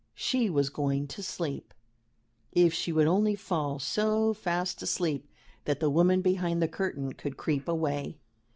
She 0.15 0.49
was 0.49 0.71
going 0.71 1.05
to 1.09 1.21
sleep. 1.21 1.75
If 2.51 2.73
she 2.73 2.91
would 2.91 3.05
only 3.05 3.35
fall 3.35 3.77
so 3.77 4.33
fast 4.33 4.81
asleep 4.81 5.29
that 5.65 5.79
the 5.79 5.91
woman 5.91 6.21
behind 6.23 6.59
the 6.59 6.67
curtain 6.67 7.13
could 7.13 7.37
creep 7.37 7.67
away! 7.67 8.17